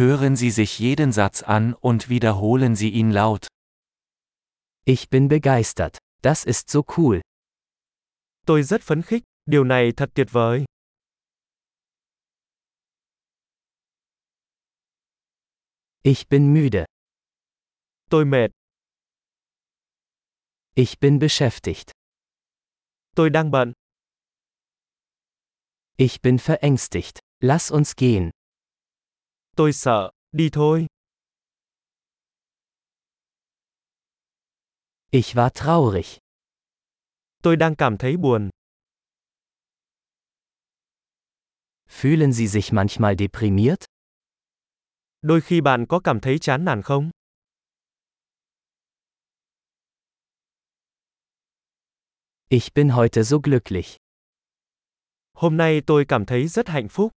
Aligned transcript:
Hören 0.00 0.34
Sie 0.34 0.50
sich 0.50 0.78
jeden 0.78 1.12
Satz 1.12 1.42
an 1.42 1.74
und 1.74 2.08
wiederholen 2.08 2.74
Sie 2.74 2.88
ihn 2.88 3.10
laut. 3.10 3.48
Ich 4.86 5.10
bin 5.10 5.28
begeistert. 5.28 5.98
Das 6.22 6.46
ist 6.46 6.70
so 6.70 6.82
cool. 6.96 7.20
Tôi 8.46 8.62
rất 8.62 8.80
phấn 8.82 9.02
khích, 9.02 9.22
điều 9.46 9.64
này 9.64 9.92
thật 9.96 10.10
tuyệt 10.14 10.28
vời. 10.32 10.64
Ich 16.02 16.28
bin 16.28 16.54
müde. 16.54 16.84
Tôi 18.10 18.24
mệt, 18.24 18.50
Ich 20.74 20.98
bin 21.00 21.18
beschäftigt. 21.18 21.92
tôi 23.16 23.30
đang 23.30 23.50
bận, 23.50 23.72
Ich 25.98 26.22
bin 26.22 26.38
verängstigt. 26.38 27.18
Lass 27.42 27.70
uns 27.70 27.96
gehen. 27.96 28.30
Tôi 29.60 29.72
sợ, 29.72 30.10
đi 30.32 30.48
thôi. 30.52 30.86
Ich 35.10 35.36
war 35.36 35.50
traurig. 35.50 36.18
Tôi 37.42 37.56
đang 37.56 37.74
cảm 37.76 37.96
thấy 37.98 38.16
buồn. 38.16 38.50
Fühlen 41.88 42.32
Sie 42.32 42.48
sich 42.48 42.72
manchmal 42.72 43.14
deprimiert? 43.18 43.84
Đôi 45.22 45.40
khi 45.40 45.60
bạn 45.60 45.86
có 45.88 46.00
cảm 46.04 46.20
thấy 46.20 46.38
chán 46.38 46.64
nản 46.64 46.82
không? 46.82 47.10
Ich 52.48 52.74
bin 52.74 52.88
heute 52.88 53.24
so 53.24 53.36
glücklich. 53.38 53.96
Hôm 55.32 55.56
nay 55.56 55.80
tôi 55.86 56.04
cảm 56.08 56.26
thấy 56.26 56.48
rất 56.48 56.68
hạnh 56.68 56.88
phúc. 56.88 57.12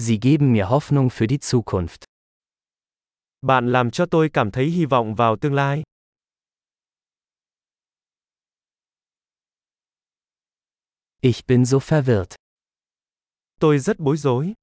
Sie 0.00 0.18
geben 0.18 0.52
mir 0.52 0.70
Hoffnung 0.70 1.10
für 1.10 1.26
die 1.26 1.40
Zukunft. 1.40 2.04
Bạn 3.42 3.72
làm 3.72 3.90
cho 3.90 4.06
tôi 4.06 4.30
cảm 4.32 4.50
thấy 4.50 4.66
hy 4.66 4.84
vọng 4.84 5.14
vào 5.14 5.36
tương 5.36 5.54
lai. 5.54 5.82
Ich 11.20 11.46
bin 11.46 11.66
so 11.66 11.78
verwirrt. 11.78 12.34
Tôi 13.60 13.78
rất 13.78 13.98
bối 13.98 14.16
rối. 14.16 14.54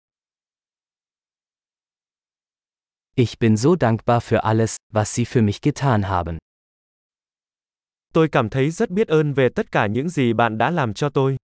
Ich 3.15 3.39
bin 3.39 3.57
so 3.57 3.75
dankbar 3.75 4.23
für 4.23 4.43
alles, 4.43 4.75
was 4.91 5.15
Sie 5.15 5.25
für 5.25 5.41
mich 5.41 5.61
getan 5.61 6.03
haben. 6.03 6.37
Tôi 8.13 8.29
cảm 8.31 8.49
thấy 8.49 8.71
rất 8.71 8.89
biết 8.89 9.07
ơn 9.07 9.33
về 9.33 9.49
tất 9.55 9.71
cả 9.71 9.87
những 9.87 10.09
gì 10.09 10.33
bạn 10.33 10.57
đã 10.57 10.71
làm 10.71 10.93
cho 10.93 11.09
tôi. 11.09 11.37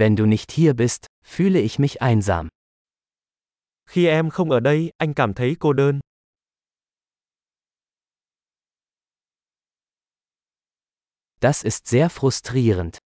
Wenn 0.00 0.16
du 0.16 0.24
nicht 0.24 0.50
hier 0.50 0.72
bist, 0.72 1.08
fühle 1.22 1.60
ich 1.60 1.78
mich 1.78 2.00
einsam. 2.00 2.48
Khi 3.86 4.06
em 4.06 4.30
không 4.30 4.50
ở 4.50 4.60
đây, 4.60 4.92
anh 4.98 5.14
cảm 5.14 5.34
thấy 5.34 5.56
cô 5.60 5.72
đơn. 5.72 6.00
Das 11.40 11.64
ist 11.64 11.86
sehr 11.86 12.08
frustrierend. 12.08 12.98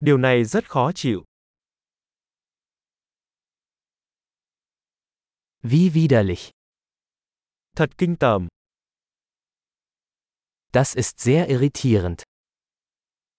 Điều 0.00 0.18
này 0.18 0.44
rất 0.44 0.70
khó 0.70 0.92
chịu. 0.94 1.24
Wie 5.62 5.90
widerlich. 5.94 6.50
Thật 7.76 7.98
kinh 7.98 8.16
tởm. 8.16 8.48
Das 10.72 10.96
ist 10.96 11.20
sehr 11.20 11.48
irritierend. 11.48 12.22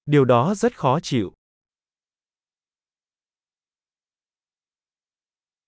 Điều 0.06 0.26
đó 0.26 0.56
rất 0.56 0.78
khó 0.78 1.00
chịu. 1.04 1.34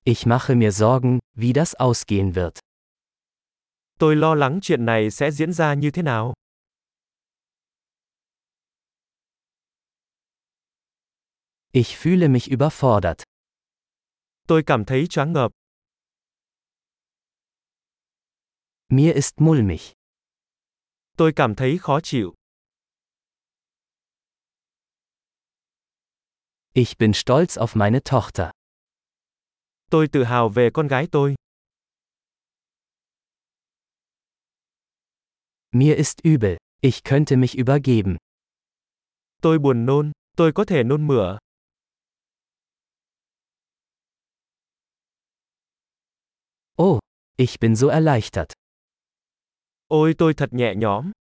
Ich 0.06 0.26
mache 0.26 0.56
mir 0.56 0.72
Sorgen, 0.74 1.20
wie 1.34 1.54
das 1.54 1.76
ausgehen 1.76 2.36
wird. 2.36 2.60
Tôi 4.00 4.16
lo 4.16 4.36
lắng 4.36 4.60
chuyện 4.62 4.86
này 4.86 5.12
sẽ 5.12 5.32
diễn 5.32 5.54
ra 5.54 5.74
như 5.74 5.92
thế 5.92 6.02
nào. 6.02 6.34
Ich 11.72 11.98
fühle 11.98 12.28
mich 12.28 12.48
überfordert. 12.52 13.24
Tôi 14.48 14.64
cảm 14.66 14.86
thấy 14.86 15.08
choáng 15.10 15.34
ngợp. 15.34 15.52
Mir 18.90 19.14
ist 19.16 19.42
mulmig. 19.42 19.94
Tôi 21.18 21.32
cảm 21.36 21.56
thấy 21.56 21.78
khó 21.78 22.00
chịu. 22.04 22.34
Ich 26.74 26.98
bin 26.98 27.12
stolz 27.14 27.58
auf 27.58 27.76
meine 27.76 28.04
Tochter. 28.04 28.52
Tôi 29.94 30.08
tự 30.08 30.24
hào 30.24 30.50
về 30.50 30.70
con 30.74 30.88
gái 30.88 31.08
tôi. 31.12 31.36
Mir 35.72 35.98
ist 35.98 36.18
übel. 36.24 36.58
Ich 36.82 37.04
könnte 37.04 37.36
mich 37.36 37.56
übergeben. 37.56 38.18
Tôi 39.42 39.60
buồn 39.60 39.86
nôn, 39.86 40.12
tôi 40.38 40.52
có 40.56 40.66
thể 40.66 40.84
nôn 40.84 41.08
mửa. 41.08 41.38
Oh, 46.82 47.00
ich 47.38 47.60
bin 47.60 47.76
so 47.76 47.88
erleichtert. 47.88 48.48
Ôi 49.88 50.14
tôi 50.18 50.34
thật 50.34 50.50
nhẹ 50.52 50.74
nhõm. 50.76 51.12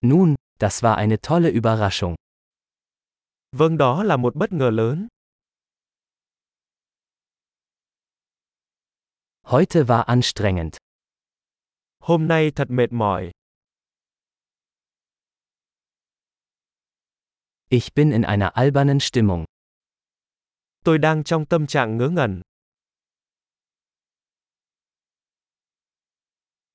Nun, 0.00 0.34
das 0.58 0.82
war 0.82 0.96
eine 0.96 1.16
tolle 1.22 1.50
Überraschung. 1.50 2.14
Vâng 3.52 3.76
đó 3.78 4.02
là 4.02 4.16
một 4.16 4.34
bất 4.36 4.52
ngờ 4.52 4.70
lớn. 4.70 5.08
Heute 9.42 9.82
war 9.82 10.02
anstrengend. 10.02 10.76
Hôm 11.98 12.28
nay 12.28 12.50
thật 12.50 12.70
mệt 12.70 12.92
mỏi. 12.92 13.30
Ich 17.68 17.94
bin 17.94 18.10
in 18.10 18.22
einer 18.22 18.50
albernen 18.54 19.00
Stimmung. 19.00 19.44
Tôi 20.84 20.98
đang 20.98 21.24
trong 21.24 21.46
tâm 21.46 21.66
trạng 21.66 21.96
ngớ 21.96 22.08
ngẩn. 22.08 22.42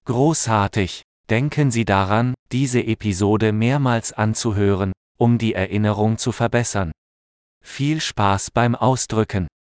Großartig! 0.05 1.01
Denken 1.29 1.71
Sie 1.71 1.85
daran, 1.85 2.33
diese 2.51 2.81
Episode 2.81 3.51
mehrmals 3.51 4.11
anzuhören, 4.13 4.91
um 5.21 5.37
die 5.37 5.53
Erinnerung 5.53 6.17
zu 6.17 6.31
verbessern. 6.31 6.91
Viel 7.63 8.01
Spaß 8.01 8.49
beim 8.49 8.73
Ausdrücken! 8.73 9.45